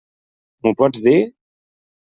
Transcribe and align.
M'ho 0.63 0.73
pots 0.81 1.03
dir? 1.09 1.15